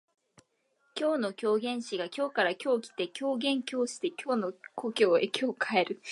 [0.99, 5.99] 今日の狂言師が京から今日来て狂言今日して京の故郷へ今日帰る